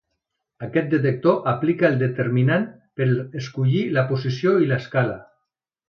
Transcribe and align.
Aquest 0.67 0.87
detector 0.93 1.45
aplica 1.51 1.87
el 1.91 1.99
determinant 2.01 2.65
per 3.01 3.07
escollir 3.43 3.83
la 4.01 4.07
posició 4.15 4.57
i 4.65 4.73
l’escala. 4.73 5.21